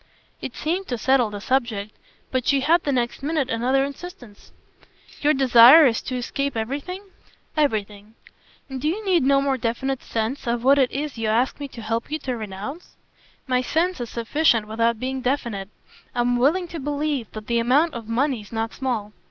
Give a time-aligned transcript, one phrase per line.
[0.41, 1.95] It seemed to settle the subject,
[2.31, 4.51] but she had the next minute another insistence.
[5.21, 7.03] "Your desire is to escape everything?"
[7.55, 8.15] "Everything."
[8.67, 11.67] "And do you need no more definite sense of what it is you ask me
[11.67, 12.95] to help you to renounce?"
[13.45, 15.69] "My sense is sufficient without being definite.
[16.15, 19.13] I'm willing to believe that the amount of money's not small."